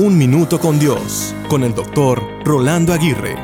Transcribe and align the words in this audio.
Un 0.00 0.16
Minuto 0.16 0.60
con 0.60 0.78
Dios, 0.78 1.34
con 1.48 1.64
el 1.64 1.74
doctor 1.74 2.22
Rolando 2.44 2.92
Aguirre. 2.92 3.34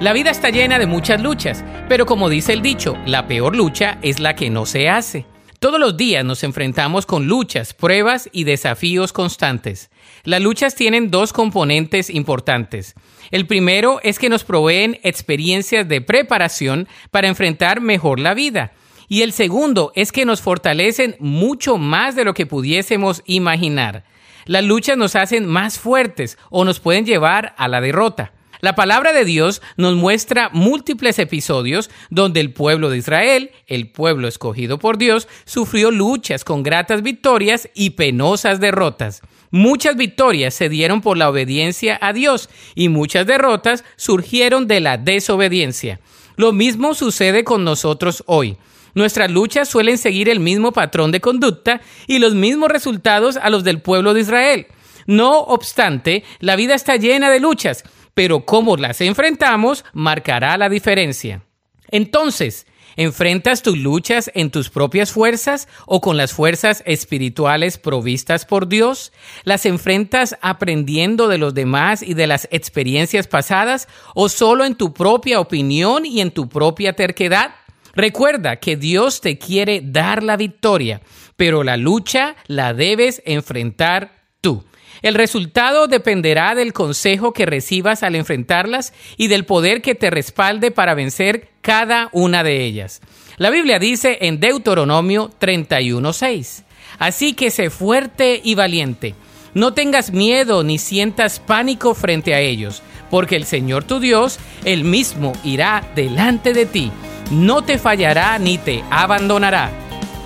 La 0.00 0.12
vida 0.12 0.28
está 0.30 0.50
llena 0.50 0.78
de 0.78 0.84
muchas 0.84 1.22
luchas, 1.22 1.64
pero 1.88 2.04
como 2.04 2.28
dice 2.28 2.52
el 2.52 2.60
dicho, 2.60 2.98
la 3.06 3.26
peor 3.26 3.56
lucha 3.56 3.96
es 4.02 4.20
la 4.20 4.36
que 4.36 4.50
no 4.50 4.66
se 4.66 4.90
hace. 4.90 5.24
Todos 5.60 5.80
los 5.80 5.96
días 5.96 6.26
nos 6.26 6.44
enfrentamos 6.44 7.06
con 7.06 7.26
luchas, 7.26 7.72
pruebas 7.72 8.28
y 8.32 8.44
desafíos 8.44 9.14
constantes. 9.14 9.90
Las 10.24 10.42
luchas 10.42 10.74
tienen 10.74 11.10
dos 11.10 11.32
componentes 11.32 12.10
importantes. 12.10 12.94
El 13.30 13.46
primero 13.46 13.98
es 14.02 14.18
que 14.18 14.28
nos 14.28 14.44
proveen 14.44 15.00
experiencias 15.02 15.88
de 15.88 16.02
preparación 16.02 16.86
para 17.10 17.28
enfrentar 17.28 17.80
mejor 17.80 18.20
la 18.20 18.34
vida. 18.34 18.72
Y 19.08 19.22
el 19.22 19.32
segundo 19.32 19.90
es 19.94 20.12
que 20.12 20.26
nos 20.26 20.42
fortalecen 20.42 21.16
mucho 21.18 21.78
más 21.78 22.14
de 22.14 22.24
lo 22.24 22.34
que 22.34 22.44
pudiésemos 22.44 23.22
imaginar. 23.24 24.04
Las 24.46 24.64
luchas 24.64 24.96
nos 24.96 25.16
hacen 25.16 25.46
más 25.46 25.78
fuertes 25.78 26.38
o 26.50 26.64
nos 26.64 26.80
pueden 26.80 27.06
llevar 27.06 27.54
a 27.58 27.68
la 27.68 27.80
derrota. 27.80 28.32
La 28.62 28.76
palabra 28.76 29.12
de 29.12 29.24
Dios 29.24 29.60
nos 29.76 29.96
muestra 29.96 30.48
múltiples 30.52 31.18
episodios 31.18 31.90
donde 32.10 32.38
el 32.38 32.52
pueblo 32.52 32.90
de 32.90 32.98
Israel, 32.98 33.50
el 33.66 33.90
pueblo 33.90 34.28
escogido 34.28 34.78
por 34.78 34.98
Dios, 34.98 35.26
sufrió 35.44 35.90
luchas 35.90 36.44
con 36.44 36.62
gratas 36.62 37.02
victorias 37.02 37.68
y 37.74 37.90
penosas 37.90 38.60
derrotas. 38.60 39.20
Muchas 39.50 39.96
victorias 39.96 40.54
se 40.54 40.68
dieron 40.68 41.00
por 41.00 41.18
la 41.18 41.28
obediencia 41.28 41.98
a 42.00 42.12
Dios 42.12 42.48
y 42.76 42.88
muchas 42.88 43.26
derrotas 43.26 43.82
surgieron 43.96 44.68
de 44.68 44.78
la 44.78 44.96
desobediencia. 44.96 45.98
Lo 46.36 46.52
mismo 46.52 46.94
sucede 46.94 47.42
con 47.42 47.64
nosotros 47.64 48.22
hoy. 48.26 48.56
Nuestras 48.94 49.30
luchas 49.30 49.68
suelen 49.68 49.98
seguir 49.98 50.28
el 50.28 50.40
mismo 50.40 50.72
patrón 50.72 51.12
de 51.12 51.20
conducta 51.20 51.80
y 52.06 52.18
los 52.18 52.34
mismos 52.34 52.70
resultados 52.70 53.36
a 53.36 53.50
los 53.50 53.64
del 53.64 53.80
pueblo 53.80 54.14
de 54.14 54.20
Israel. 54.20 54.66
No 55.06 55.38
obstante, 55.38 56.24
la 56.38 56.56
vida 56.56 56.74
está 56.74 56.96
llena 56.96 57.30
de 57.30 57.40
luchas 57.40 57.84
pero 58.14 58.44
cómo 58.44 58.76
las 58.76 59.00
enfrentamos 59.00 59.84
marcará 59.92 60.56
la 60.56 60.68
diferencia. 60.68 61.42
Entonces, 61.90 62.66
¿enfrentas 62.96 63.62
tus 63.62 63.76
luchas 63.78 64.30
en 64.34 64.50
tus 64.50 64.70
propias 64.70 65.12
fuerzas 65.12 65.68
o 65.86 66.00
con 66.00 66.16
las 66.16 66.32
fuerzas 66.32 66.82
espirituales 66.86 67.78
provistas 67.78 68.44
por 68.44 68.68
Dios? 68.68 69.12
¿Las 69.44 69.66
enfrentas 69.66 70.36
aprendiendo 70.40 71.28
de 71.28 71.38
los 71.38 71.54
demás 71.54 72.02
y 72.02 72.14
de 72.14 72.26
las 72.26 72.48
experiencias 72.50 73.26
pasadas 73.26 73.88
o 74.14 74.28
solo 74.28 74.64
en 74.64 74.74
tu 74.74 74.92
propia 74.92 75.40
opinión 75.40 76.06
y 76.06 76.20
en 76.20 76.30
tu 76.30 76.48
propia 76.48 76.94
terquedad? 76.94 77.54
Recuerda 77.94 78.56
que 78.56 78.76
Dios 78.76 79.20
te 79.20 79.38
quiere 79.38 79.82
dar 79.84 80.22
la 80.22 80.36
victoria, 80.36 81.02
pero 81.36 81.62
la 81.62 81.76
lucha 81.76 82.36
la 82.46 82.74
debes 82.74 83.22
enfrentar 83.26 84.12
tú. 84.40 84.64
El 85.02 85.14
resultado 85.14 85.88
dependerá 85.88 86.54
del 86.54 86.72
consejo 86.72 87.32
que 87.32 87.44
recibas 87.44 88.02
al 88.02 88.14
enfrentarlas 88.14 88.92
y 89.16 89.26
del 89.26 89.44
poder 89.44 89.82
que 89.82 89.94
te 89.96 90.10
respalde 90.10 90.70
para 90.70 90.94
vencer 90.94 91.48
cada 91.60 92.08
una 92.12 92.44
de 92.44 92.64
ellas. 92.64 93.00
La 93.36 93.50
Biblia 93.50 93.78
dice 93.78 94.18
en 94.22 94.38
Deuteronomio 94.38 95.30
31:6, 95.40 96.64
Así 96.98 97.32
que 97.32 97.50
sé 97.50 97.70
fuerte 97.70 98.40
y 98.44 98.54
valiente. 98.54 99.14
No 99.54 99.74
tengas 99.74 100.12
miedo 100.12 100.62
ni 100.62 100.78
sientas 100.78 101.40
pánico 101.40 101.94
frente 101.94 102.34
a 102.34 102.40
ellos, 102.40 102.82
porque 103.10 103.36
el 103.36 103.44
Señor 103.44 103.84
tu 103.84 103.98
Dios, 103.98 104.38
él 104.64 104.84
mismo 104.84 105.32
irá 105.44 105.90
delante 105.94 106.52
de 106.52 106.64
ti. 106.64 106.92
No 107.32 107.62
te 107.62 107.78
fallará 107.78 108.38
ni 108.38 108.58
te 108.58 108.84
abandonará. 108.90 109.70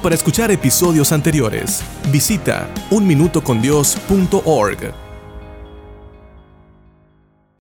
Para 0.03 0.17
escuchar 0.17 0.51
episodios 0.51 1.13
anteriores, 1.13 1.81
visita 2.11 2.69
unminutocondios.org. 2.91 5.06